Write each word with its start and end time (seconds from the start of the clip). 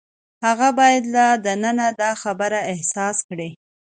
هغه 0.45 0.67
باید 0.79 1.03
له 1.15 1.25
دننه 1.45 1.87
دا 2.01 2.11
خبره 2.23 2.59
احساس 2.73 3.17
کړي. 3.29 3.49